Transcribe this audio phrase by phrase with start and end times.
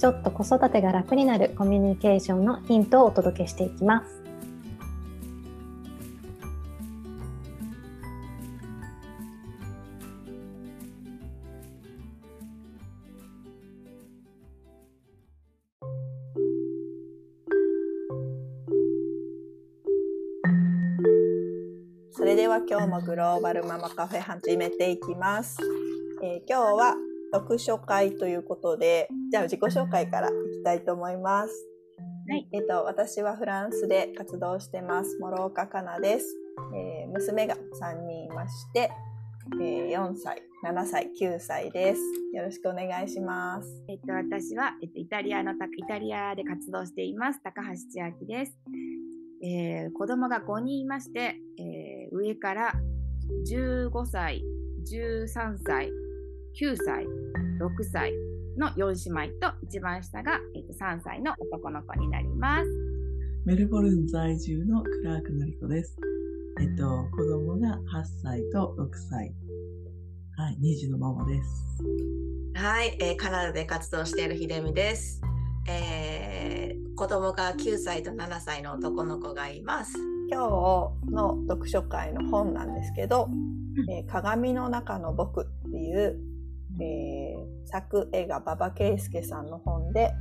[0.00, 4.22] ちょっと子育てが楽になるコミュニケーションのヒントをお届けしていきます。
[22.12, 25.58] それでは今日もグローバルママカフェ始めていきます。
[26.22, 31.70] えー、今日は読書会ということで、じゃあ自己紹介からいきたいと思います。
[32.28, 32.48] はい。
[32.52, 35.18] えっと、私はフランスで活動してます。
[35.18, 36.36] 諸岡かなです。
[36.74, 38.90] えー、娘が3人いまして、
[39.60, 42.00] えー、4歳、7歳、9歳です。
[42.32, 43.84] よろしくお願いします。
[43.88, 45.56] えっと、私は、えっと、イタリアの、イ
[45.88, 47.40] タリアで活動しています。
[47.42, 48.58] 高橋千秋です。
[49.42, 52.74] えー、子供が5人いまして、えー、上から
[53.50, 54.44] 15歳、
[54.92, 55.90] 13歳、
[56.54, 57.06] 9歳、
[57.60, 58.12] 6歳
[58.56, 62.70] の4姉妹と一番下が、えっと、3歳の男の子になります。
[63.46, 65.96] メルボルン在住のクラークのりこです。
[66.60, 69.32] えっと、子供が8歳と6歳。
[70.36, 71.82] はい、2児のママです。
[72.54, 75.22] はい、えー、カナダで活動しているひでみです。
[75.68, 79.96] えー、子供が9歳と7歳の男の子がいます。
[80.30, 80.40] 今
[81.06, 83.28] 日の読書会の本なんですけど、
[83.88, 86.29] えー、鏡の中の僕っていう
[86.80, 90.14] えー、作絵が馬場圭介さんの本で、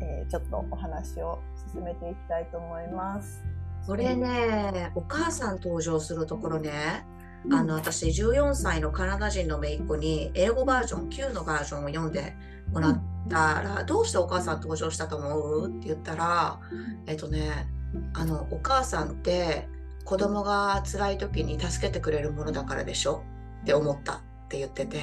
[0.00, 1.40] えー、ちょっとお話を
[1.72, 3.44] 進めていきたいと思います。
[3.86, 7.06] これね、お母さん登場するところね、
[7.52, 12.34] あの私14歳のカナダ人の姪っ子に英語バージョン9のバージョンを読んで
[12.72, 15.68] もらったら、どうしてお母さん登場したと思う？
[15.68, 16.58] って言ったら、
[17.06, 17.68] えっとね
[18.14, 19.68] あのお母さんって
[20.04, 23.22] 子供が辛い時に助けてくれるものだからでしょ？
[23.62, 24.98] って思ったって言ってて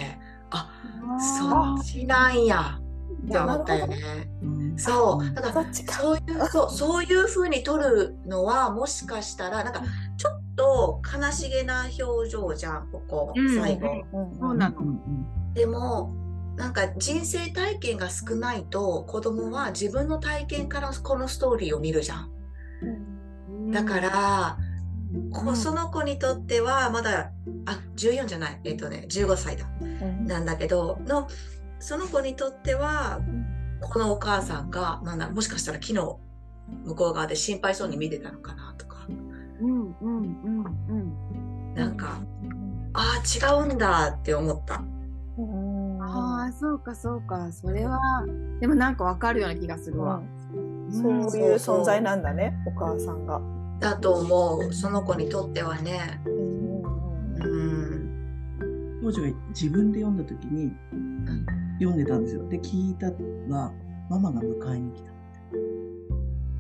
[0.54, 0.70] あ
[1.20, 2.80] そっちなんや。
[3.26, 3.98] って思ったよね。
[4.78, 5.34] そう。
[5.34, 9.82] だからそういう そうそういう風に撮るのはもしかしたらなんか
[10.18, 14.04] ちょっと悲しげな表情じゃんここ最後。
[14.40, 14.76] そうなの。
[15.54, 16.14] でも
[16.56, 22.30] なんか人生体験が少ないと子供は自分の体験からこのストーリーを見るじゃん。
[23.72, 24.58] だから、
[25.32, 27.32] こその子にとってはまだ
[27.66, 28.62] あ14じゃない。
[28.64, 31.28] えっ、ー、とね15歳だ、うん、なんだけどの
[31.80, 33.20] その子にとっては
[33.82, 39.06] このお母さんがなんだもしかしたら昨日向こう側で心配そうに見てたのかなとか、
[39.62, 42.20] うんうんうんうん、なんか
[42.94, 44.84] ああ違うんだって思った。
[46.06, 47.52] ああそうかそうか。
[47.52, 48.00] それは
[48.60, 50.22] でもなんかわかるような気がするわ、
[50.54, 53.42] うん、そういう存在なんだねお母さんが。
[53.84, 56.22] だと思うその子にとってはね。
[59.02, 60.72] 当時は自分で読んだ時に、
[61.78, 62.48] 読んでたんですよ。
[62.48, 63.14] で聞いたら
[64.10, 65.12] ママが迎えに来た。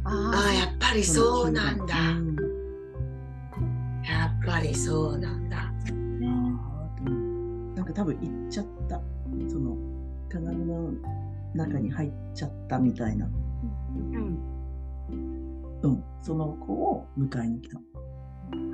[0.06, 1.95] ああやっぱりそうなんだ。
[2.11, 2.35] うん、
[4.03, 5.72] やっぱりそうなんだ。
[7.75, 9.01] なんか多分行っちゃった。
[9.47, 9.78] その
[10.29, 10.91] 鏡の
[11.55, 13.25] 中に入っちゃったみたいな。
[13.25, 14.16] うん。
[14.16, 14.38] うん、
[16.22, 17.78] その子を迎えに来た。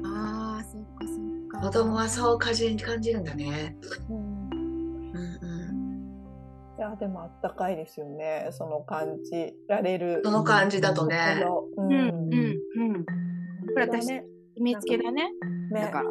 [0.05, 1.67] ああ、そっかそっか。
[1.67, 3.77] 子供はそう感じ感じるんだね。
[4.09, 4.49] うん。
[4.49, 6.77] うんうん。
[6.77, 8.49] いや、でもあったかいですよね。
[8.51, 10.21] その感じられる。
[10.23, 11.43] その感じだとね。
[11.77, 13.05] うん、うん、うん。
[13.05, 14.23] これ私、決
[14.61, 15.31] めつけだね。
[15.71, 16.09] ねだから、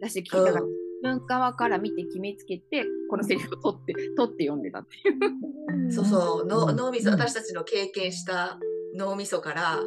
[0.00, 0.64] 私聞いたから。
[1.02, 5.92] 文側から見て決めつけてこのセリフを取って取って読んでたっていう。
[5.92, 8.58] そうそう脳みそ私たちの経験した
[8.96, 9.80] 脳みそから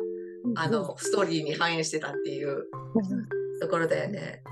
[0.56, 2.66] あの、ストーリーに反映してたっていう
[3.62, 4.44] ところだよね。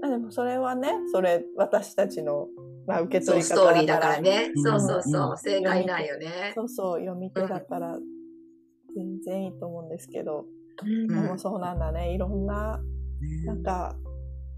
[0.00, 2.48] でもそれはね、それ私たちの、
[2.86, 4.50] まあ、受け取り方ストーリーだからね。
[4.56, 6.52] そうそうそう、正解ないよね。
[6.54, 7.98] そうそう、読み手だから
[8.94, 10.46] 全然いいと思うんですけど、
[11.08, 12.14] でもそうなんだね。
[12.14, 12.80] いろんな、
[13.44, 13.96] なんか、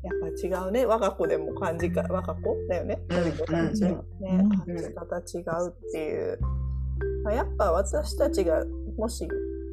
[0.03, 0.87] やっぱ違うね。
[0.87, 3.03] 我が子でも感じか、我が子だよね。
[3.47, 6.39] 感じ、ね、感じ方違うっていう。
[7.25, 8.65] やっぱ私たちが
[8.97, 9.29] もし、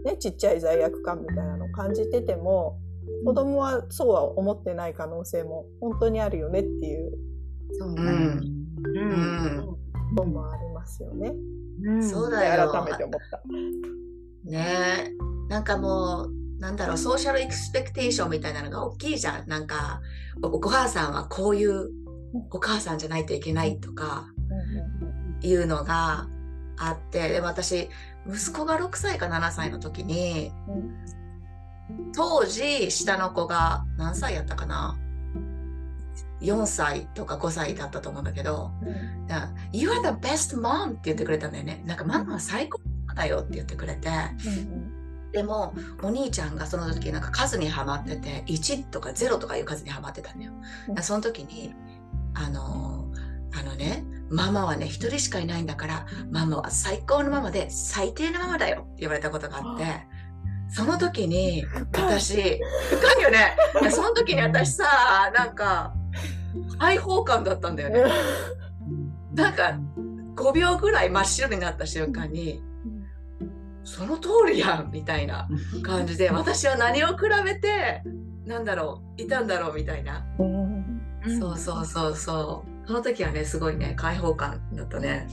[0.06, 2.80] ね、ちっちゃい罪悪感みたいなのを感じてても
[3.26, 7.12] 子供はそうは思ってない可能性も本当にあるよねっていう。
[7.80, 8.02] そうね。
[8.02, 9.78] うん。
[10.18, 10.32] うん。
[10.32, 11.34] もありまますよね。
[11.84, 12.72] うん、そうだよ。
[12.72, 13.42] 改めて思った。
[14.50, 15.12] ね
[15.50, 19.48] なんかもう、なんだろう、ソーシャルエクスペクテーションみたいなのが大きいじゃん。
[19.48, 20.02] なんか、
[20.42, 21.90] お母さんはこういう
[22.50, 24.28] お母さんじゃないといけないとか、
[25.42, 26.28] いうのが
[26.80, 27.90] あって、でも私、
[28.28, 30.52] 息子が6歳か7歳の時に、
[32.16, 34.98] 当時、下の子が何歳やったかな
[36.42, 39.28] ？4歳とか5歳だったと思うんだけど、うん、
[39.72, 41.82] You are the best mom って言ってくれたんだよね。
[41.86, 42.80] なんかママは最高
[43.16, 44.10] だよって言ってくれて、
[44.46, 50.52] うん、でもお兄ちゃんがその時なんか数にはまってて1とか0とかいう数にはまってたんだよ。
[50.90, 51.74] うん、その時に
[52.36, 53.08] あの
[53.60, 60.08] あのねママはね一人しかいないんだからママは最高のママで最低のママだよって言われたことがあって。
[60.70, 63.56] その時に私深いよね。
[63.90, 65.94] その時に私さなんか
[66.78, 68.04] 開放感だったんだよね。
[69.34, 69.80] なんか
[70.36, 72.64] 5秒ぐらい真っ白になった瞬間に、
[73.84, 75.48] その通りやんみたいな
[75.84, 78.04] 感じで 私は何を比べて
[78.46, 80.26] なんだろういたんだろうみたいな、
[81.40, 85.28] そうそうそうそうその時はねすごいね開放感だったね。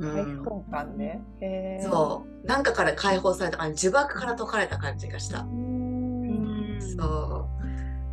[0.00, 1.22] 開放感ね、
[1.82, 2.46] そう。
[2.46, 5.38] なんかから解放された呪縛から解かれた感じがした。
[5.38, 5.44] そ
[7.04, 7.48] う。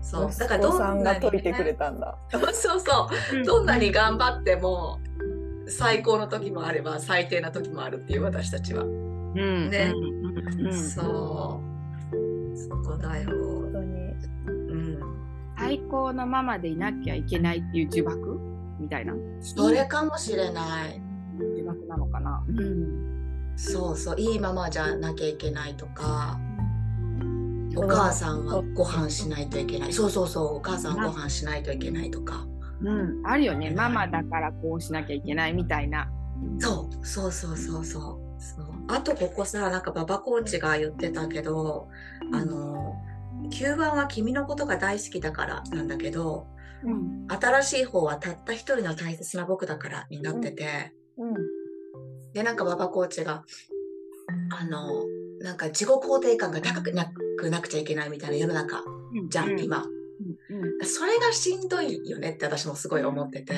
[0.01, 0.31] そう。
[0.35, 2.17] だからどんなに、ね、解いてくれたんだ。
[2.53, 3.09] そうそ
[3.41, 5.00] うどんなに頑張っても
[5.67, 8.83] 最高の時もあれば最低な時もあるっていう私たちは。
[8.83, 9.94] うん、ね、
[10.59, 12.57] うん、そう。
[12.57, 13.29] そこだよ。
[15.75, 18.39] 最高のママでいなきゃいけないっていう呪縛？
[18.80, 19.13] みたいな。
[19.42, 21.01] それかもしれない。
[21.38, 22.45] 呪縛なのかな？
[22.48, 26.39] うん、そうそういいママじゃなきゃいけないとか。
[27.75, 29.92] お母さんはご飯しないといけない。
[29.92, 32.48] そうそうそう、お母さんはご飯しないといけないとか。
[32.81, 33.72] うん、あるよね。
[33.72, 36.10] ママだからこうしなきゃいけないみたいな。
[36.60, 38.42] そう、そうそうそうそう。
[38.42, 41.89] そうあとここさ、なんか馬場コーチが言ってたけど、
[42.33, 42.94] あの、
[43.50, 46.47] 吸盤は君のことが大好きだからなんだけど、
[46.83, 51.36] うん、新しい方はたった一人の大切な僕だからになってて、うん、うん、
[52.33, 53.44] で、なんか馬場コーチが、
[54.51, 55.03] あの、
[55.39, 58.83] なんか自己肯定感が高くなくなくちゃいけないみたいな世の中
[59.30, 59.86] じゃん、うん、今、
[60.50, 63.53] うん、それがしんどいよねって私もすごい思ってて、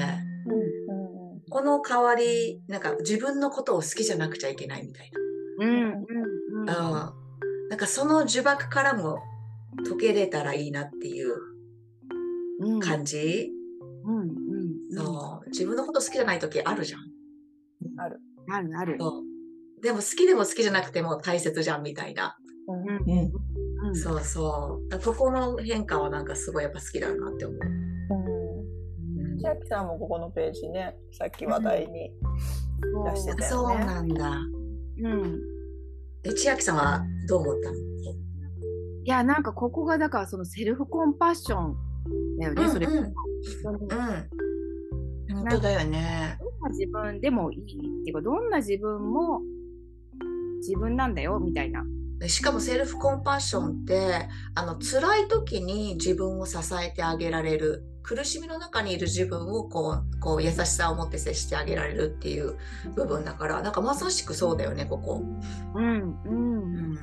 [1.49, 5.11] この代わりなんか自分のことを好きじゃなくちゃいけないみたい
[5.59, 6.65] な、うん。
[7.69, 9.19] なんかその呪縛からも
[9.85, 11.35] 解けれたらいいなっていう
[12.79, 13.51] 感じ、
[14.05, 14.27] うんうん
[14.89, 17.01] そう自分のこと好きじゃない時あるじゃん。
[17.99, 18.19] ある。
[18.49, 18.97] あるある。
[19.81, 22.37] でも好きでも好きじゃなくても大切じゃんみたいな。
[22.67, 22.87] うん
[23.87, 24.99] うん、そうそう。
[24.99, 27.59] ここの変化はなんかすごいやっぱ好きだなって思う。
[29.19, 29.39] うん。
[29.39, 32.11] 千秋さんもここのページね、さっき話題に
[33.11, 33.75] 出してたよね。
[33.75, 34.39] そうなんだ。
[35.03, 35.41] うん。
[36.23, 37.77] で、千秋さんはどう思ったの？
[39.07, 41.77] いや、なんかここがだからそのセルフコンパッション
[42.37, 42.87] だよね、うん、それ。
[42.87, 42.97] うん。
[42.97, 43.13] うん。
[45.33, 46.37] 本当だよね。
[46.41, 47.65] どんな自分でもいいっ
[48.03, 49.39] ていうか、どんな自分も
[50.57, 51.85] 自分なんだよみたいな。
[52.27, 62.57] しかもセルフコンパッションってあの辛い時に自分を支えてあげられる苦しみの中にいる自分をこうこう優しさを持って接してあげられるっていう
[62.95, 65.23] 部分だからなんかまさしくそうだよねここ。
[65.77, 66.63] うんうん。
[66.63, 66.97] うん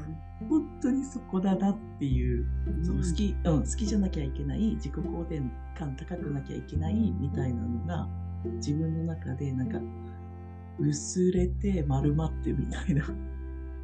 [0.48, 2.46] 本当にそこだなっていう、
[2.82, 5.42] その好き、うん、好きじゃなきゃいけない、自己肯定
[5.78, 8.08] 感高くなきゃいけないみたいなのが、
[8.56, 9.78] 自分の中でなんか、
[10.78, 13.06] 薄れて丸まってみたいな。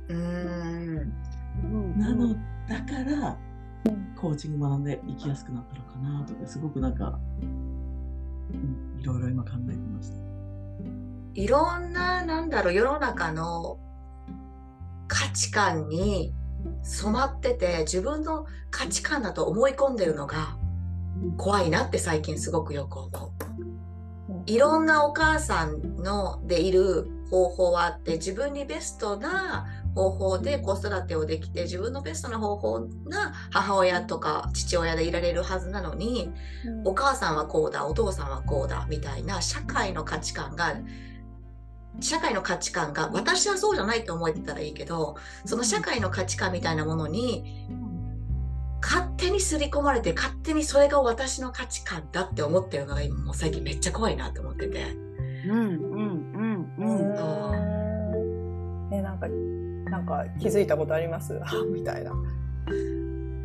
[0.08, 1.12] うん。
[1.96, 2.34] なの
[2.68, 3.38] だから、
[4.16, 7.46] コーチング学んで生きやすくなったのかなとかすごくなんか、う
[8.56, 10.20] ん、いろいろ今考えてました。
[11.34, 13.78] いろんななんだろう世の中の
[15.10, 16.32] 価値観に
[16.84, 20.56] 染まってて自分の価値観だと思い込んでるのが
[21.36, 23.30] 怖いなって最近すごくよく思う。
[24.46, 36.30] いろんなお母さんのでいる方法はあって自分にベストな方法で子育てをできて自分のベストな方法が母親とか父親でいられるはずなのに、
[36.64, 40.74] うん、お母さんはこうだお父さんはこうだみたいな社会の価値観が
[41.98, 47.66] 社会の価値観が私はそうじゃないと思えてたらいいけどその社会の価値観みたいなものに
[48.80, 55.10] 勝手に刷り込まれて勝手にそれが私の価値観だって思ってるのが今もう最近めっちゃ怖いなって思ってて。
[55.46, 55.66] うんうん
[56.78, 57.14] うん
[58.88, 58.94] うん。
[58.94, 59.26] えなんか
[59.90, 61.38] なんか気づいたことあります？
[61.42, 62.12] あ みたいな。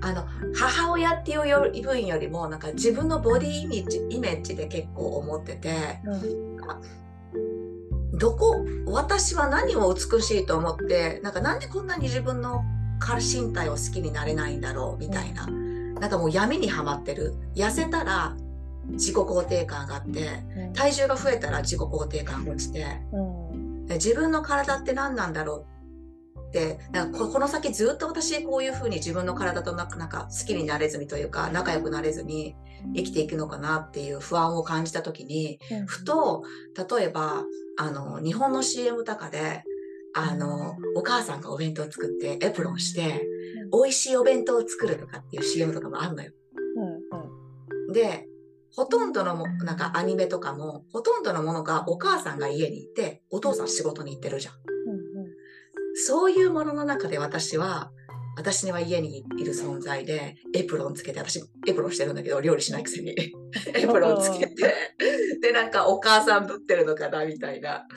[0.01, 0.25] あの
[0.55, 1.41] 母親っていう
[1.83, 6.57] 分よりもなんか自分のボディイメージイメージで結構思ってて、うん、
[8.17, 12.63] どこ私は何を美しいと思ってなんかなんでこんなに自分の
[13.19, 15.47] 身体を好きになれないんだろうみたいな。
[15.99, 17.35] なんかもう闇にはまってる。
[17.55, 18.35] 痩せたら
[18.87, 20.43] 自己肯定感があって
[20.73, 22.85] 体重が増えたら自己肯定感が落ちて、
[23.89, 25.65] 自分の体って何なんだろう
[26.47, 32.55] ってなんかこの先ずっと私こういうふうに自分の体となんか好きになれずにというか仲良くなれずに
[32.95, 36.43] 生きていくのかなっていう不安を感じた時に、ふと
[36.97, 37.43] 例えば
[37.77, 39.63] あの日本の CM とかで
[40.13, 43.25] あのお母さんがお弁当を作ってエプロンして、
[43.71, 46.31] 美味しいお弁当を作るとかっていう CM とかもあるのよ。
[47.91, 48.27] で
[48.75, 54.64] ほとんどのもなんかアニメとかもほとんどのものがお母さんが家にいてお父さん仕事に行ってるじゃん。
[55.95, 57.91] そういうものの中で私は
[58.37, 63.15] 私には家にいる存在でエプロンつけて私エプロンしてるんだけど料理しないくせに。
[63.73, 64.73] エプロンつけて。
[65.41, 67.87] でなんかお母さんぶってるのかなみたいな。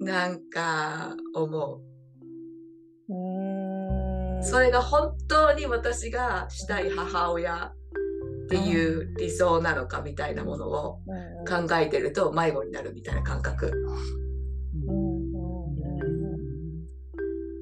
[0.00, 1.92] なんか思う。
[4.44, 7.72] それが本当に私がしたい母親
[8.46, 10.98] っていう理想なのかみたいなものを
[11.48, 13.72] 考えてると迷子になるみたいな感覚。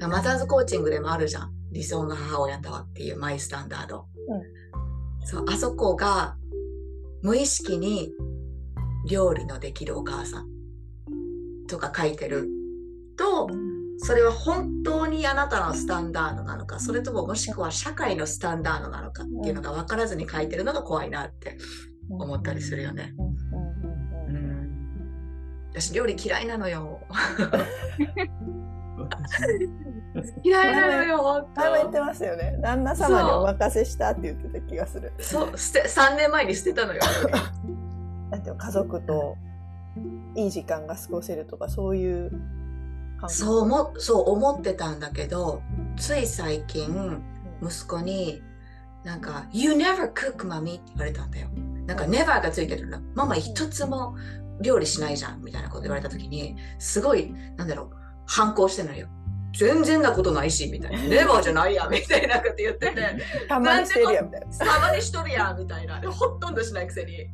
[0.09, 1.53] マザーズコーチングでもあるじゃん。
[1.73, 4.07] 理想の母親とはっていうマイスタンダード。
[4.29, 6.37] うん、そうあそこが
[7.23, 8.13] 無意識に
[9.09, 10.49] 料理のできるお母さん。
[11.69, 12.49] とか書いてる。
[13.17, 13.49] と、
[13.99, 21.59] それは本当にあなたのスタンダードなのか、それとももしくは社会のスタンダードなのかっていうのが分からずに書いてるのが怖いなって
[22.09, 23.15] 思ったりするよね。
[24.29, 24.71] うん、
[25.75, 27.01] 私料理嫌いなのよ。
[30.43, 31.49] 嫌いなのよ。
[31.55, 32.59] 前も言ってましたよね。
[32.61, 35.13] 旦那様にお任せしたって言ってた気がする。
[35.19, 37.01] そう、捨て、3年前に捨てたのよ。
[38.31, 39.37] なん ていう家族と
[40.37, 42.31] いい時間が過ごせるとか、そういう
[43.29, 45.63] そうも、そう思ってたんだけど、
[45.97, 47.23] つい最近、
[47.63, 48.43] 息子に、
[49.05, 50.77] なんか、You never cook, mommy?
[50.77, 51.49] って言われたんだよ。
[51.87, 53.01] なんか、never がついてるの。
[53.15, 54.15] ママ一つも
[54.61, 57.91] 料理しないじゃんみたいなこと言われた時に、すごい、なんだろう、
[58.27, 59.09] 反抗してるのよ。
[59.53, 61.03] 全然なことないし、みたいな。
[61.09, 62.95] ネバーじゃないや、みたいなこと言ってて。
[63.49, 64.57] たまにしてるやみたいな。
[64.57, 66.01] たまにしとるや、みたいな。
[66.11, 67.27] ほとんどしないくせに。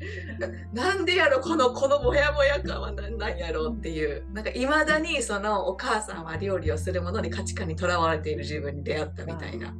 [0.72, 4.24] なんでやろ、この、このモヤモヤ感は何なんやろうっていう。
[4.32, 9.74] なんか、いまだにそのお母さんは料理をするものに価値観にとらわれている自分に出会ったみたいな。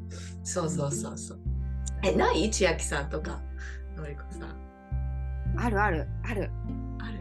[0.44, 1.38] そうそうそうそう。
[2.02, 3.40] え、ない千秋さんとか、
[3.96, 4.56] のりこさん。
[5.58, 6.50] あるある、ある。
[6.98, 7.20] ある？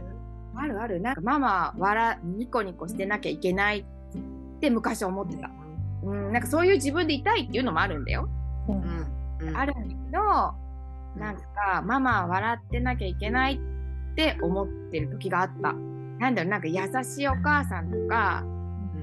[0.58, 1.00] あるある。
[1.02, 3.86] なんか、ママ、笑、ニコニコしてなきゃいけない
[4.66, 5.52] って昔思ってた。
[6.04, 8.28] うん、なんかそういう自分でいたいっていうのもあるんだよ。
[8.68, 10.20] うん、うん、あるんだけど、
[11.20, 15.74] なんかママは笑ってなきゃいけないって思ってる時があった。
[16.20, 18.44] なんだろう、なんか優しいお母さんとか、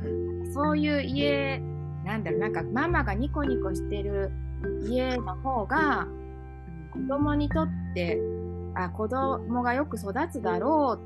[0.04, 0.08] う
[0.48, 1.62] ん、そういう家、
[2.04, 4.32] なんだろう、なんかママがニコニコしてる
[4.88, 6.08] 家の方が、
[6.92, 8.18] 子供にとって、
[8.74, 10.98] あ、子供がよく育つだろ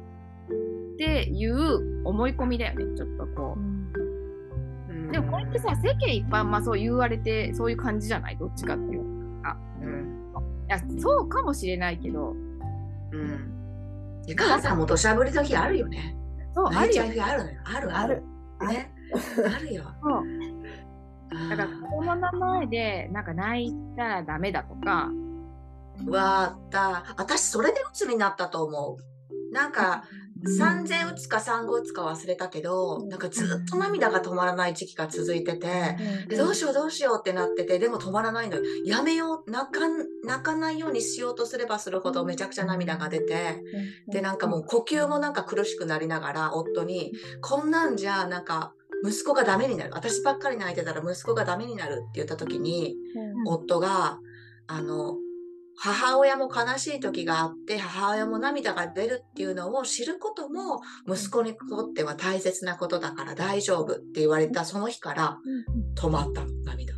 [0.48, 3.75] うっていう思い込みだよね、ちょっとこう。
[5.06, 8.36] うんでもこれってさ、世間一般、まあそう言われて、そういう感じじゃない？
[8.36, 9.56] どっちかっていうか。
[9.82, 10.32] うん。
[10.68, 12.30] いや、そうかもしれないけど。
[12.30, 12.34] う
[13.16, 14.22] ん。
[14.26, 16.16] いや、母さんも土砂降りの日あるよね。
[16.54, 17.04] そう、あるよ。
[17.25, 17.60] あるのよ。
[17.64, 18.22] ある、ある。
[18.68, 18.92] ね。
[19.54, 19.84] ある よ。
[20.02, 20.25] そう。
[21.50, 25.10] だから子供の前でなんか泣いたらダメだとか。
[26.08, 27.04] わあった。
[27.16, 29.52] 私それで鬱になったと思う。
[29.52, 30.04] なんか、
[30.46, 35.96] 3000打つか産後打つか忘れたけど、なんかずっと涙が止まらない時期が続いてて、
[36.28, 38.62] でどうしようどうしようってなってて、でも止まらないのよ。
[38.84, 39.80] やめよう、泣か、
[40.24, 43.62] 泣かないようにしようとすればするほどめちゃくちゃ涙が出て、
[44.08, 48.72] で、なんかもう呼吸もなんか苦しくなりながら、夫に、こんなんじゃ、なんか、
[49.04, 49.90] 息子がダメになる。
[49.92, 52.96] 私ばっかり泣いてたら息子がダメになるって言った時に、
[53.46, 54.18] 夫が、
[54.68, 55.16] あの、
[55.78, 65.38] 母親も悲しい時があって母親も涙が出るっていうのを知ることも息子にとっては大切なことだから大丈夫って言われたその日から
[65.95, 66.95] 止まったの涙。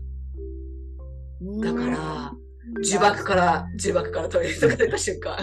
[1.63, 2.33] だから
[2.85, 5.37] 呪縛から呪縛からトイレとか出た瞬間。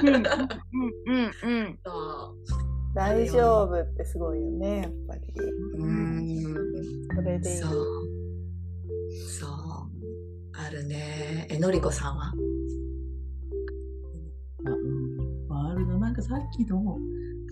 [2.94, 5.22] 大丈夫ってすごいよねやっぱり。
[5.78, 6.56] うん。
[7.14, 7.72] それでそう。
[9.40, 9.50] そう。
[10.54, 11.48] あるね。
[11.50, 12.34] えのりこさんは？
[16.28, 16.98] さっきの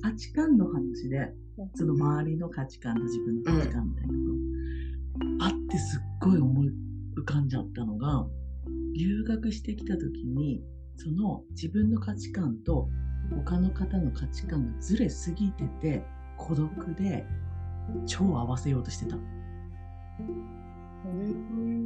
[0.01, 1.32] 価値観の話で、
[1.75, 4.13] その周りの価値観と自分の価値観みたいな
[5.38, 6.70] の、あってすっごい思い
[7.15, 8.25] 浮かんじゃったのが、
[8.98, 10.63] 留学してきた時に、
[10.96, 12.89] その自分の価値観と
[13.46, 16.03] 他の方の価値観がずれすぎてて、
[16.38, 17.27] 孤独で
[18.08, 19.18] 超合わせようとしてた。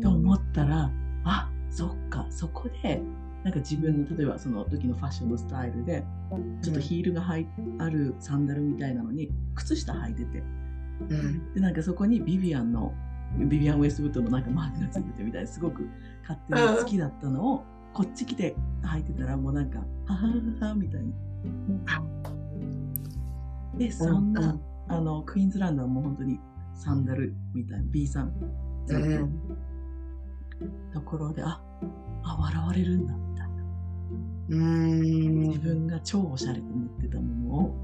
[0.02, 0.90] と思ったら、
[1.26, 3.02] あ、そっか、そこで、
[3.48, 6.04] なんか自分の、例えばその時のファッションのスタイルで、
[6.62, 7.48] ちょっとヒールが入
[7.80, 10.44] あるサンダルみたいなのに、靴下履いてて、
[11.10, 11.54] うん。
[11.54, 12.94] で、なんかそこにビビアンの、
[13.38, 15.88] ビビアン・ウェストウッドのなんかマークがついててみたいな、すごく
[16.24, 17.64] 勝手に好きだったのを、
[17.94, 21.08] こっち来て履いてたらもうなんか、ははははみたいな。
[23.78, 24.34] で、そん。
[24.34, 26.38] な、あの、クイーンズランドはもう本当に
[26.76, 28.34] サンダルみたいな、B さん、
[28.90, 29.40] うん。
[30.94, 31.62] ところで、あ、
[32.24, 33.27] あ、笑われるんだ。
[34.50, 37.76] 自分が超おしゃれと思ってたものを、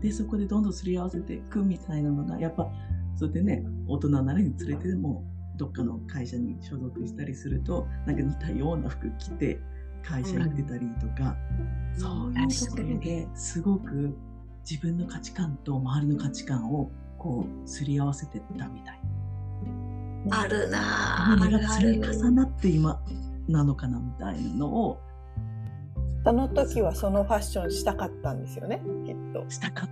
[0.00, 2.70] で、そこでどんどんすり合わせていくみたいなのが、やっぱ、
[3.16, 5.24] そうやってね、大人なりに連れてでも、
[5.56, 9.60] どっかの会社に所属したりすると、なんか似たような服着て、
[10.02, 11.36] 会社行ってたりとか、
[11.98, 14.16] そういうところですごく
[14.68, 19.00] 自分の価値観と周りの価値観をこうすり合わせてったみたい。
[20.30, 21.40] あるなぁ。
[21.40, 22.12] 何があるあ。
[22.12, 23.00] 重なって今
[23.48, 25.00] なのかなみたいなのを
[26.26, 29.48] その時はそのファッションしたかったんですよね、きっと。
[29.48, 29.88] したかっ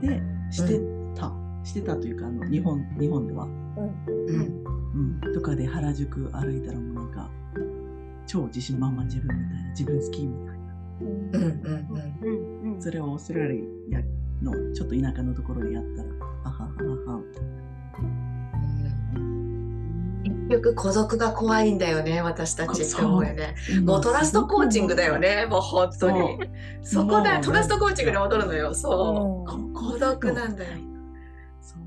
[0.00, 0.06] た。
[0.06, 0.80] で、して
[1.14, 1.30] た。
[1.64, 3.44] してたというか、あの、日本、日本では。
[3.44, 3.50] うん。
[4.08, 5.20] うん。
[5.26, 5.34] うん。
[5.34, 7.30] とかで原宿歩いたらもうなんか、
[8.26, 10.76] 超自信満々自分みたいな、自分好きみたいな。
[11.00, 11.88] うんうんうん。
[12.22, 13.62] うんうんそれをオーストラリ
[13.94, 16.08] アのちょっと田舎のところでやったら、
[16.44, 17.65] ははははは、みたいな。
[20.48, 23.54] 結局孤独が怖いんだよね、私たちって思うよね。
[23.84, 26.38] もうトラストコーチングだよね、もう本当に。
[26.82, 29.72] そこだ、トラストコーチングに戻るのよ、そう。
[29.72, 30.78] 孤独なんだよ。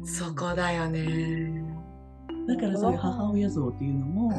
[0.03, 1.63] そこだよね。
[2.47, 4.31] だからそういう母親像っていうのも、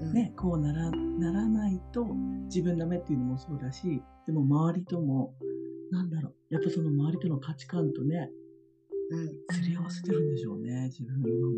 [0.00, 2.04] うんね、こうならならないと
[2.46, 5.32] 自分ダメっていうのもそうだし、でも周りとも、
[5.90, 8.30] なんだろう、やっぱその周りとの価値観とね、
[9.10, 11.52] うんすり合わせてるんでしょうね、自分今も。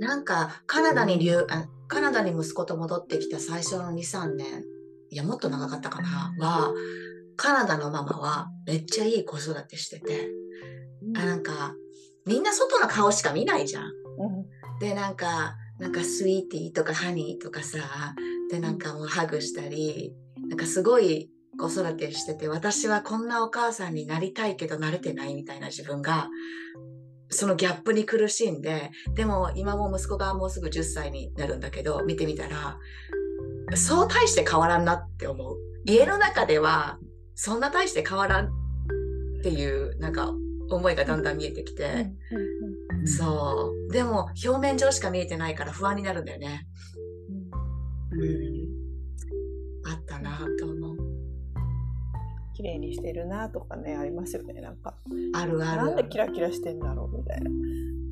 [0.00, 4.64] なんかカナダに留あカナダに息子と戻ってきた最初の2、3年、
[5.10, 6.72] いやもっと長かったかな、は、
[7.36, 10.28] カナダのママはめっちゃいい子育てしてて、
[11.16, 11.74] あなんか
[12.26, 13.84] みんな外の顔しか見ないじゃん。
[13.84, 14.78] うん。
[14.78, 17.78] で、なんか、なんかスイーティーとかハニーとかさ、
[18.50, 20.14] で、なんかもうハグしたり、
[20.48, 26.28] なんかすごい子育てしてて、私はこんなお母さんになりたいけど慣れてないみたいな自分が、
[27.30, 32.78] そのギャップに苦しんで、でも今も息子がもうすぐ10歳になるんだけど、見てみたら、
[33.76, 35.56] そう大して変わらんなって思う。
[35.84, 36.98] 家の中では、
[37.34, 38.50] そんな大して変わらんっ
[39.42, 40.34] ていう、なんか
[40.70, 42.10] 思いがだんだん見えてきて、
[43.06, 43.92] そう。
[43.92, 46.66] でも、表面上しか見えてないから不安になるんだよね。
[48.12, 49.90] うん。
[49.90, 50.69] あったなと。
[52.60, 54.94] 綺麗にしてるなとかね、ありますよね、なんか。
[55.32, 55.82] あるある。
[55.82, 57.50] なんでキラキラしてんだろうみたいな。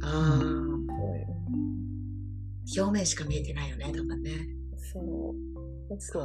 [0.03, 0.47] あーそう
[1.19, 1.23] い
[2.81, 4.31] う表面しか見えてないよね、とかね。
[4.93, 5.05] そう。
[6.01, 6.25] そそう。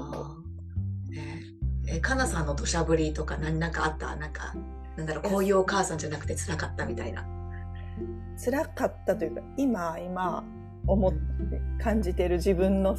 [1.09, 1.11] う。
[1.11, 1.41] ね
[1.87, 4.53] え、かなさんの土砂降りとか何なんかあったなんか、
[4.95, 7.27] なんだろう、こういうお母さんじゃなくて辛かったみたいな。
[8.41, 10.45] 辛かったというか、今、今、
[10.87, 11.19] 思って
[11.83, 12.95] 感じてる自分の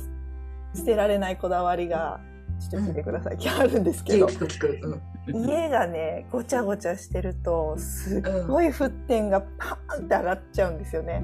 [0.74, 2.20] 捨てられないこだわりが、
[2.60, 3.37] ちょっと聞いてください。
[3.40, 4.78] 今日あるんですけど聞、く聞く。
[4.82, 5.02] うん。
[5.26, 11.22] 家がね、ごちゃごちゃしてると、すっごい沸点がパーンって上がっちゃうんですよね。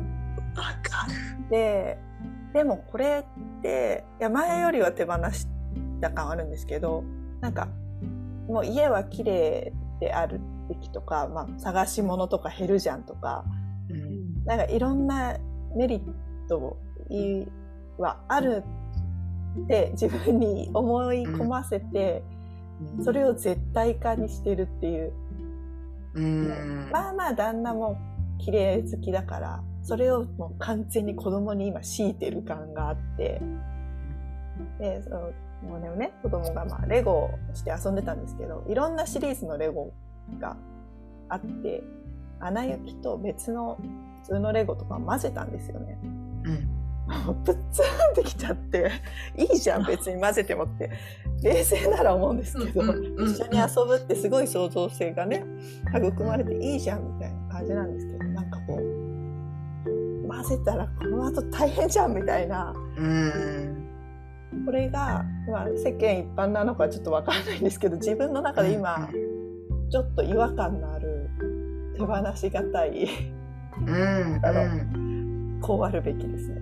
[0.56, 1.50] わかる。
[1.50, 1.98] で、
[2.54, 3.24] でもこれ
[3.58, 5.46] って、いや前よりは手放し
[6.00, 7.04] た感はあるんですけど、
[7.40, 7.68] なんか、
[8.48, 13.44] もう家は綺麗であるべきとか、まあ、探し物とか減るじゃんとか、
[13.90, 14.44] うん。
[14.44, 15.36] なんかいろんな
[15.76, 16.02] メリッ
[16.48, 16.78] ト
[17.98, 18.64] はある
[19.64, 22.22] って自分に思い込ませて、
[23.02, 25.12] それを絶対化にしてるっていう。
[26.14, 26.88] うん。
[26.90, 27.96] まあまあ旦那も
[28.38, 33.40] 綺麗好きだから、それをもう完全に子供に今強いてる感があって、
[34.78, 35.20] で、その、
[35.62, 39.92] もうね、子供がまあレゴをして遊んでたんですけど、いろんなシリーズのレゴ
[40.38, 40.56] が
[41.28, 41.82] あって、
[42.40, 43.78] アナ雪と別の
[44.22, 45.98] 普通のレゴとか混ぜたんですよね。
[46.02, 46.06] う
[46.50, 46.79] ん。
[47.10, 48.90] もうぶっつんってきちゃって、
[49.36, 50.90] いいじゃん別に混ぜてもって、
[51.42, 55.44] 冷静なら思うんですけど、一緒に遊ぶってすごい創造性がね、
[55.94, 63.86] 育まれていいじゃんみたいな感じなんですけど、なんかこう、混ぜたらこの後大変じゃんみたいな、うん。
[64.64, 69.08] これが、まあ、世間一般なのかちょっとわからないんですけど、自分の中で今、
[69.90, 71.30] ちょっと違和感のある、
[71.96, 73.08] 手放しがたい、
[73.80, 74.40] うん。
[74.44, 75.60] あのうん。
[75.60, 76.59] こうあるべきですね。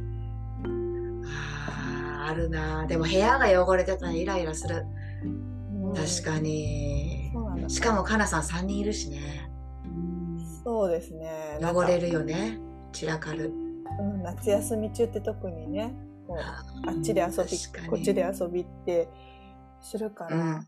[2.29, 4.85] あるなでも部屋が汚れてたらイライラする。
[5.95, 7.33] 確かに。
[7.69, 9.51] しかもかなさん3人いるしね。
[10.65, 11.59] そうですね。
[11.61, 12.59] 汚れるよね。
[12.93, 13.53] 散らかる。
[14.01, 15.95] うん、夏休み中って特にね、
[16.27, 19.09] こうあっちで遊びこっちで遊びって
[19.81, 20.67] するから、うん。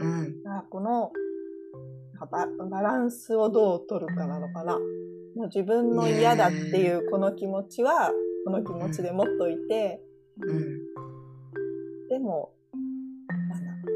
[0.00, 0.48] うん。
[0.48, 1.12] あこの
[2.30, 4.78] ババランスをどう取るかなのかな。
[5.36, 8.10] もう自分の嫌だっていうこの気持ちは、
[8.46, 10.00] この気持ちで持っといて、
[10.42, 12.08] うん。
[12.08, 12.52] でも、
[13.28, 13.94] なんだろ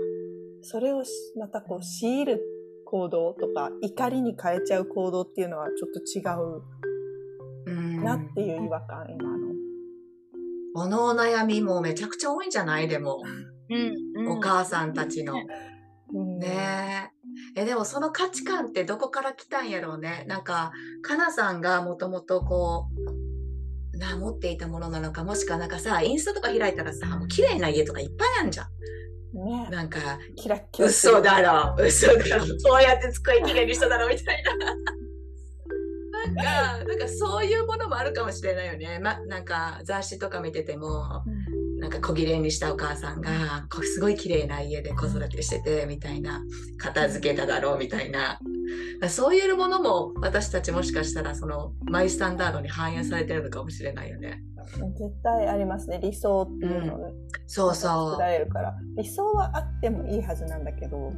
[0.60, 2.40] うそれをしまたこう強いる
[2.86, 6.62] 行動とか、怒りに変えちゃう行動っていうのはちょっと違う
[7.66, 8.04] うん。
[8.04, 9.48] なっていう違和感、今の。
[10.74, 12.88] このお悩みもめちゃくちゃ多いんじゃない？
[12.88, 13.22] でも、
[13.68, 15.34] うんお母さんたちの。
[15.34, 15.36] う
[16.24, 17.10] んね
[17.56, 17.60] え。
[17.62, 20.24] え、でもその価値観ってどこから来たんやろうね。
[20.26, 20.72] なんか、
[21.02, 23.19] かなさんがもともとこう、
[24.00, 28.66] な、持っていたものなのか、もしくはなんかさ、インスタとか開いたらさ、もう綺麗な家とかいっぱいあるじゃん。
[29.32, 34.74] ねなんか、キラッキラ嘘だろ、嘘だろ、 こうやって机きれいにしただろ、みたいな。
[36.34, 38.98] なんか、なんかそういうものもあるかもしれないよね。
[38.98, 41.22] ま、なんか雑誌とか見てても、
[41.80, 46.42] なんか小綺麗にしたお母さんが、こうすごい綺麗な家で子育てしてて、みたいな、
[46.78, 48.38] 片付けただろう、みたいな。
[49.08, 54.42] そういうものも私たちもしかしたらそのマイスタンダードに反映されてるのかもしれないよね。
[54.96, 55.98] 絶対ありますね。
[56.00, 57.12] 理想っていうのね。
[57.46, 58.74] そうそ作られるから。
[58.96, 61.12] 理想はあってもいいはずなんだけど、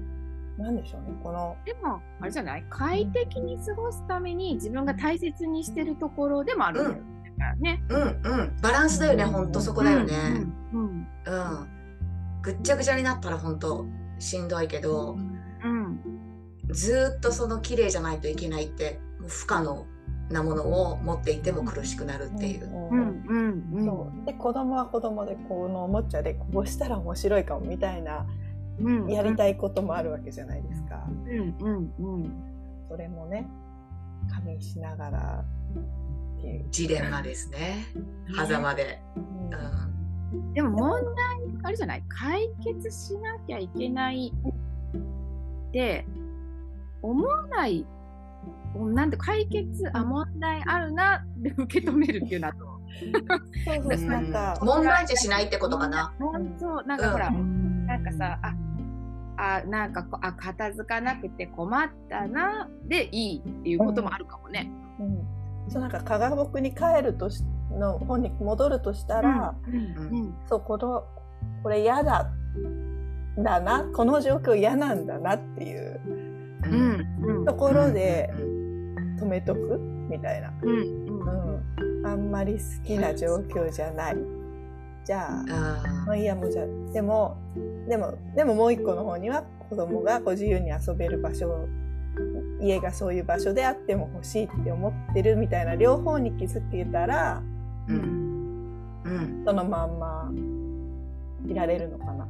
[0.59, 1.18] なんでしょうね。
[1.22, 2.64] この、でも、あれじゃない？
[2.70, 7.83] 快適に過ごすために自分が大切にしてるところでもあるんだよからね。
[7.88, 7.95] う。
[7.95, 8.57] うんうん。
[8.62, 10.47] バランスだよね、ほんとそこだよね。
[10.73, 11.07] うん。
[11.27, 11.68] うん。
[12.42, 13.87] ぐっちゃぐちゃになったらほんと
[14.18, 15.16] しんどいけど、
[15.64, 16.01] うん。
[16.71, 19.87] ずーっとその綺麗じゃないといけないって、もう不可能
[20.31, 22.68] なものを持っていても苦しくなるっていう。
[22.68, 23.25] うん。
[23.29, 23.68] うん。
[23.75, 23.85] うん。
[23.85, 28.27] そうで子供は子供でこのおもちゃでこうしたら面白いかもみたいな
[28.81, 29.11] うん。
[29.11, 31.05] やりたいこともあるわけじゃないですか。
[31.09, 31.57] うん。
[31.61, 31.92] うん。
[31.99, 32.33] うん。
[32.88, 33.49] それもね
[34.31, 35.45] 加味しながら。
[36.70, 37.87] ジレンマですね。
[38.35, 39.00] 狭間で。
[39.16, 39.22] うん
[40.35, 40.52] うん。
[40.55, 41.14] でも問題、
[41.62, 44.33] あれじゃない解決しなきゃいけない
[45.68, 46.07] って
[47.02, 47.87] 思わない、
[48.74, 53.96] なんて解決、あ、問題あるなって受け止めるっていうのと、そう？
[53.96, 56.14] そうなんか、問題視しないってことかな。
[56.18, 58.55] 本当、なんかほら、うんなんかさ、あ、
[59.37, 64.70] あ、なんかこあ、片付かなくて困ったな、でいいっていうこともあるかもね。
[65.00, 65.26] うん、
[65.68, 70.35] そうなんか科学に帰るとしの本に戻るとしたら、うん。
[70.48, 71.05] そうこの
[71.62, 72.31] これ嫌だ
[73.38, 76.01] だなこの状況嫌なんだなっていう
[76.64, 77.07] うん。
[77.22, 77.44] うん。
[77.44, 78.53] ところでうん
[79.18, 79.79] 止めとく
[80.11, 81.03] みたいな、うん。
[82.03, 84.16] うん、あんまり好きな状況じゃない
[85.05, 87.37] じゃああまあいいやもうじゃあでも
[87.88, 91.66] でもでももう一個の方には子供がこう自由に遊べる場所
[92.62, 100.31] 家がそういう場所であっても欲しいって思ってるみたいな両方に気づけたらーうんうんそのまんま
[101.48, 102.29] いられるのかな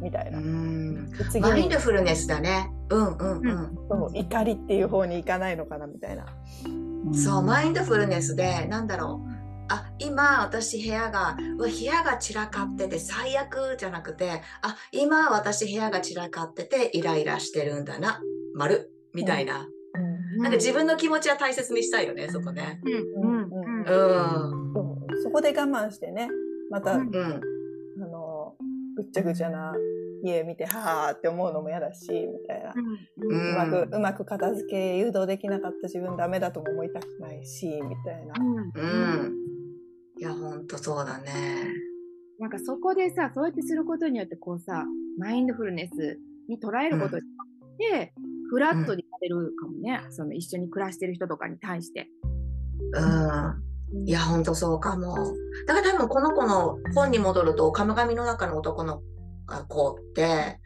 [0.00, 0.38] みたいな。
[0.38, 2.70] うんで次マインにドフルネスだね。
[2.90, 3.78] うんうんうん。
[3.88, 6.26] そう怒りっていう方に行かないのかなみたいな。
[7.14, 9.30] そう、マインドフルネスで、なんだろう。
[9.70, 18.20] あ、今私部屋が、部屋が散らかってて最悪じゃなくて、あ、今私部屋が散らかっててイライラしてるんだな、
[18.54, 19.68] 丸みたいな。
[20.38, 22.80] なんか自分の気持ちは大切にしたいよね、そこね。
[22.84, 22.92] うん。
[22.92, 23.42] うん。
[23.42, 24.72] うん。
[24.74, 25.22] うん。
[25.22, 26.28] そこで我慢してね
[26.70, 27.40] また、うんうん。
[28.02, 28.54] あの
[28.96, 29.74] ぐっちゃぐちゃな
[30.22, 32.70] 家見てはーって思うのも嫌だしみたいな。
[32.70, 33.26] う。
[33.28, 38.34] うんんうまく、うまく片付け誘導できなかった自分ダメだとも思いたくないし、みたいな。
[38.38, 39.32] うん。
[40.18, 41.32] いや、ほんとそうだね。
[42.38, 44.84] なんかそこでさ、そうやってすることによって、こうさ、
[45.18, 46.18] マインドフルネス
[46.48, 47.32] に捉えることによ
[47.74, 48.12] って、
[48.48, 52.08] フラットにされるかもね、その一緒に暮らしてる人とかに対して。
[52.92, 54.06] うん。
[54.06, 55.16] いや、ほんとそうかも。
[55.66, 59.02] だから多分この子の本に戻ると、カムガミの中の男の
[59.68, 60.60] 子って、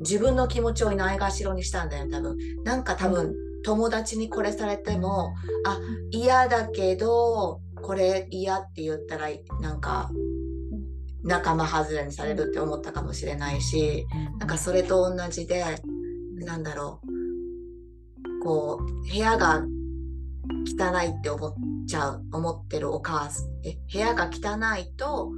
[0.00, 2.36] 自分の気持ちをないがしろにしたんだよ、多分。
[2.64, 5.78] なんか多分、友達にこれされても、あ、
[6.10, 9.28] 嫌だけど、これ嫌って言ったら、
[9.60, 10.10] なんか、
[11.24, 14.06] 仲間外れにされるって思ったかもしれないし、
[14.38, 15.64] なんかそれと同じで、
[16.36, 17.17] なんだろう、
[18.42, 19.64] こう、部屋が
[20.66, 21.54] 汚いって思っ
[21.86, 25.30] ちゃう、思ってるお母さん、え、部屋が汚いと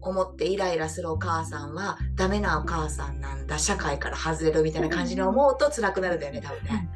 [0.00, 6.88] 思ってイライラするお母さんはダメなお母さんなんだ、社会から外れるみたいな感じに思うと辛くなるんだよね、多分ね。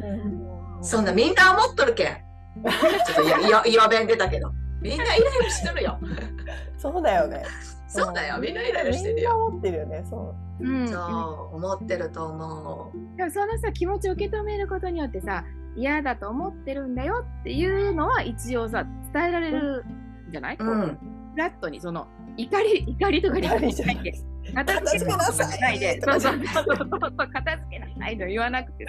[0.82, 2.06] そんなみんな思っとるけん。
[2.14, 4.50] ちょっといや、いや、岩弁出たけど。
[4.80, 5.98] みんなイライラしてるよ。
[6.78, 7.44] そうだよね。
[7.88, 9.44] そうだよ、みんなイライラしてるみんなよ。
[9.46, 10.04] 思ってるよね。
[10.08, 10.64] そう。
[10.64, 10.88] うん。
[10.88, 13.16] そう、思ってると思う。
[13.16, 15.44] でもそのさ、気持ちを受け止めることによってさ、
[15.76, 19.84] 嫌だと思ってるんだよっていうのは一応さ伝えられる
[20.28, 20.98] んじゃない、うん
[21.36, 24.14] フラットにその怒り怒りとかに怒りじゃないで
[24.54, 28.86] 片付けなさいでそうそうそうそう片付けなさいと言わなくて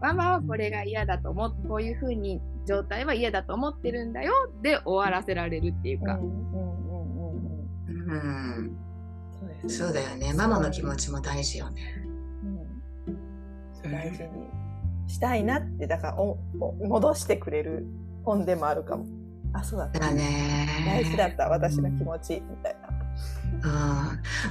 [0.00, 4.32] ママはこれが嫌だと思ってこういうふうに状態は嫌だと思ってるんだよ
[4.62, 6.86] で終わらせられるっていうか、うんうんうん
[7.88, 8.58] うんうん。
[8.60, 8.86] うん
[9.68, 10.32] そうだよね。
[10.32, 11.82] ママの気持ちも大事よね。
[13.06, 13.90] うん。
[13.90, 14.28] 大事に
[15.08, 17.86] したいなってだからおお戻してくれる
[18.24, 19.06] 本でもあるかも。
[19.52, 20.00] あそうだった。
[20.00, 20.68] だね。
[20.86, 23.05] 大事だった私の気持ちみたいな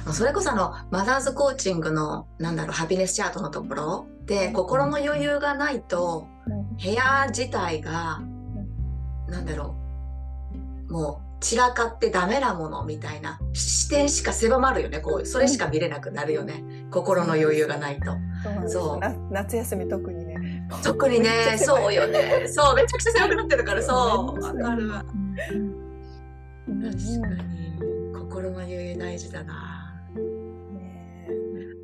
[0.06, 6.26] うん、それこそあのマザーズコーチングのなんだろうハピネスチャートのところで心の余裕がないと
[6.82, 8.20] 部屋自体が
[9.28, 9.76] なんだろ
[10.88, 16.64] うもう散らかってダメなものみたいな視点しか狭まるよねこうそれしか見れなくなるよね。
[16.90, 18.12] 心の余裕がないと。
[18.68, 19.00] そう
[19.30, 20.66] 夏休み特にね。
[20.82, 22.46] 特にねそうよね。
[22.48, 24.40] そうめちゃくちゃ狭くなってるからそう。
[24.42, 25.04] わかるわ。
[26.68, 26.82] うん。
[26.82, 27.65] 確かに
[28.36, 29.94] 心の余裕大事だな。
[30.14, 31.32] ね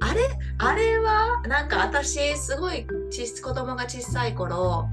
[0.01, 0.21] あれ
[0.59, 4.87] あれはなんか私すごいち子供が小さい頃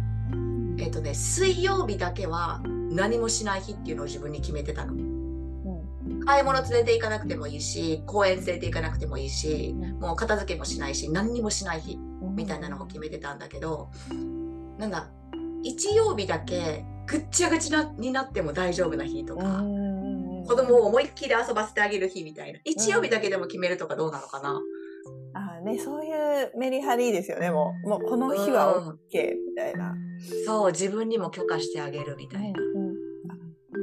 [0.77, 4.93] えっ、とね水曜日だけは何もしない日っていうのを自分に決めてたの。
[4.93, 6.19] うん。
[6.25, 11.97] 買い物連れて行かなくてもいいし公園連れて行かなくてもいいしもう片付けもしないし何にもしない日
[12.35, 13.89] みたいなのを決めてたんだけど
[14.77, 15.09] なんだ
[15.61, 19.63] 日曜日だけぐっちゃぐちゃになっても大丈夫な日とか、
[20.49, 22.59] 子供を思いっきり遊ばせてあげる日みたいな。
[22.65, 24.59] 日曜日だけでも決めるとかどうなのかな、
[25.35, 27.51] ああねそういうメリハリですよね。
[27.51, 29.93] もうもうこの日はうん OK みたいな、
[30.47, 32.59] そう自分にも許可してあげるみたいな、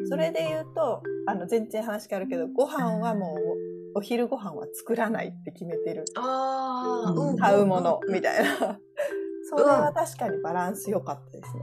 [0.09, 3.37] それで言うとあの全然話変わるけどご飯はも
[3.95, 6.05] うお昼ご飯は作らないって決めてる。
[6.17, 7.39] ああ、うん。
[7.39, 8.81] 買うものみたいな。
[9.49, 11.61] それは確かにバランス良かったですね。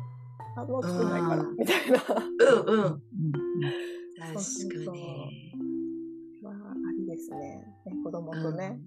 [0.55, 1.57] あもう作んないからうん。
[1.57, 2.01] みたいな。
[2.65, 2.79] うん。
[2.79, 3.01] うんうん
[4.27, 5.53] 確かに。
[6.41, 6.55] まああ
[6.97, 7.65] りですね。
[7.85, 8.79] ね子供とね、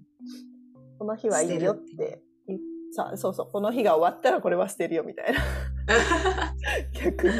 [0.97, 2.21] この日はいいよって。
[2.47, 2.59] 言っ
[2.93, 3.49] さそうそう。
[3.51, 5.39] この日が終わったらこれは捨てるよみたいな。
[6.93, 7.33] 逆に。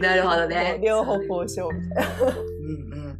[0.00, 0.80] なるほどね。
[0.82, 2.30] 両方こうしようみたいな。
[2.30, 3.18] うんうん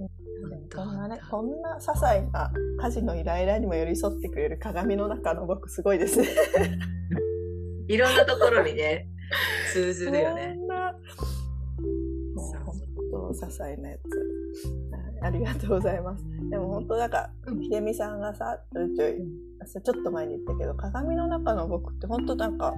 [0.00, 0.68] うん。
[0.74, 0.96] こん。
[0.96, 6.28] なねこんな些細な家事のイライラにも寄り添ってくれる鏡の中の僕すごいですね。
[7.88, 9.08] いろんなところにね
[9.72, 10.56] 通ずるよね
[12.60, 12.74] 本
[13.10, 14.94] 当些細なやつ。
[14.94, 16.24] はいありがとうございます。
[16.50, 17.62] でも本当なんかうん。
[17.62, 19.14] 秀美さんがさちょいちょい
[19.84, 22.74] ちょっと前に言ったけど鏡の中の僕って本当なんか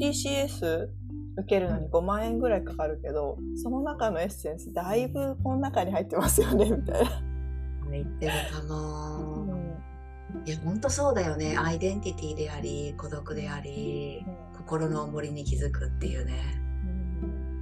[0.00, 0.88] TCS
[1.36, 7.22] 受けるのに5万円ぐらいかかるけどその中のエッセンスだいぶこの中に入ってますよね みたいな。
[7.90, 9.44] 言ってるかも
[10.46, 11.56] いや本当そうだよね。
[11.58, 14.24] アイデンティティであり孤独であり
[14.56, 16.32] 心の重りに気づくっていうね。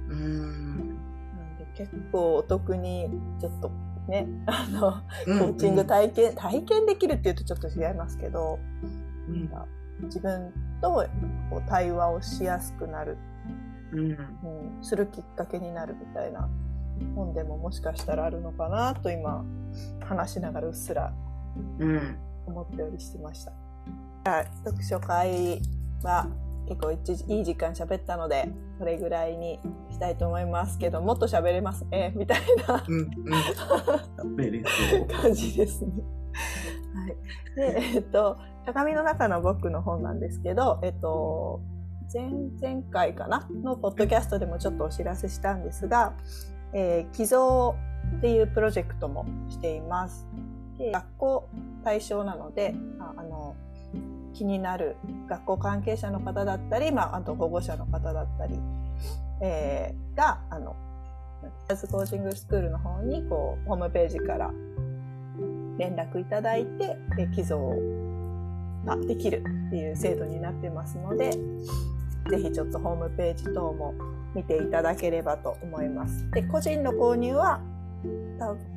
[0.09, 0.15] うん。
[0.15, 0.71] うん。
[0.71, 0.90] なんで
[1.87, 3.71] 結構お得にちょっと
[4.07, 8.59] ねあのうんコーチング体験、体験できるっていうとちょっと違いますけど、
[9.27, 9.49] うん。
[10.05, 11.07] 自分と
[11.49, 13.17] こう対話をしやすくなる、
[13.93, 13.99] うん。
[13.99, 14.17] うん、
[14.81, 16.49] するきっかけになるみたいな
[17.15, 19.43] 本でももしかしたらあるのかなと今
[19.99, 21.13] 話しながらうっすら
[21.79, 22.17] うん。
[22.47, 23.53] 思っておりしてました。
[24.65, 25.61] 読書会
[26.03, 26.27] は
[26.71, 29.59] 結構いい時間喋ったのでそれぐらいに
[29.91, 31.83] したいと思いますけどもっと喋れます？
[31.85, 32.81] ねみたいな。
[32.87, 33.09] うん
[35.09, 35.91] 感じですね。
[36.95, 37.15] はい、
[37.73, 40.21] で、えっと、鏡の中の僕の本なん。
[40.21, 41.59] ですけど、えっと、
[42.13, 45.63] 前々回かなのポッドキャストでもちょっとお知らせしたん。
[45.63, 46.13] ですが、
[46.73, 47.75] えー、寄贈
[48.17, 50.25] っていうプロジェクトもしています。
[50.77, 51.49] で学校
[51.83, 53.55] 対象なので、ああの、
[54.33, 54.95] 気になる
[55.27, 58.59] 学校関係者の方だったり、まあ、あと保護者の方だったり、
[59.41, 60.75] えーが、あの、
[61.69, 64.51] アズコーチングスクールの方に、こう、ホームページから
[65.77, 67.73] 連絡いただいて、え寄贈
[68.85, 71.31] ができるっていう制度になってますので、
[72.29, 73.93] ぜひちょっとホームページ等も
[74.35, 76.29] 見ていただければと思います。
[76.31, 77.61] で、個人の購入は、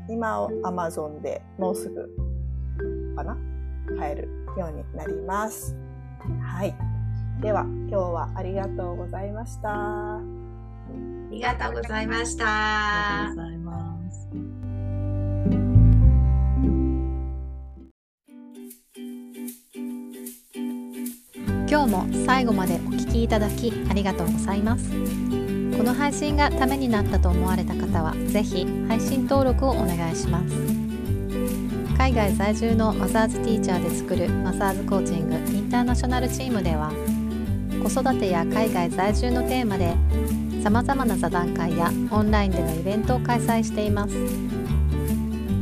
[0.08, 2.08] 今は Amazon でもうすぐ
[3.16, 3.36] かな？
[3.98, 5.76] 買えるようになります。
[6.42, 6.74] はい。
[7.40, 9.70] では、今日はありがとうございました。
[9.70, 10.20] あ
[11.30, 14.64] りがとうございましありがとうたございます。
[21.74, 30.83] 今日も最後までお聞きいただきありがとうございますこの配信がためになったと思われた方はぜひ配信登録をお願いします
[32.04, 36.92] 海外在住のマザーズティーチャーで作るマザーズコーチングインターナショナルチームでは
[37.82, 39.94] 子育てや海外在住のテーマで
[40.62, 44.14] さまざまな座談会やオンラインでのイベントを開催しています。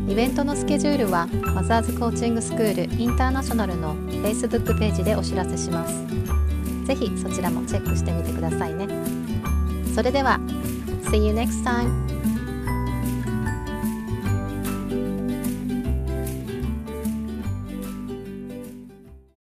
[0.09, 5.95] イベントのスケジュールはマザーズコーチングスクールインターナショナルの Facebook ページでお知らせします。
[6.85, 8.89] ぜひそちらもチェックしてみてくださいね。
[9.95, 10.41] それでは
[11.05, 12.22] See you next time!